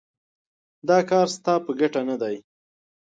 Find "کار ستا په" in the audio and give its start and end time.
1.09-1.71